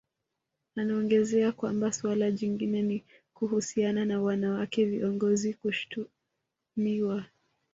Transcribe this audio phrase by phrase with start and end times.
[0.75, 3.03] Anaongezea kwamba suala jingine ni
[3.33, 7.25] kuhusiana na wanawake viongozi kushtumiwa